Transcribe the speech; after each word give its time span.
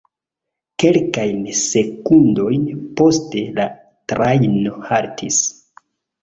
Kelkajn 0.83 1.43
sekundojn 1.59 2.63
poste 3.03 3.45
la 3.61 3.67
trajno 4.15 4.75
haltis. 4.89 5.39